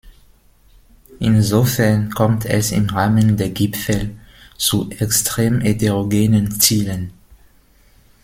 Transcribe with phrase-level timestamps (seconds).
[1.19, 4.17] Insofern kommt es im Rahmen der Gipfel
[4.57, 7.13] zu extrem heterogenen Zielen.